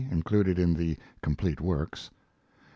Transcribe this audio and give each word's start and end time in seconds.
Included 0.09 0.57
in 0.57 0.73
the 0.73 0.97
"Complete 1.21 1.61
Works." 1.61 2.09